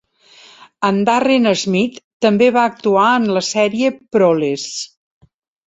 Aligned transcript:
En 0.87 0.95
Darren 1.09 1.45
Smith 1.65 1.99
també 2.27 2.49
va 2.57 2.65
actuar 2.71 3.05
en 3.21 3.29
la 3.39 3.45
sèrie 3.51 3.95
"Proles". 4.19 4.69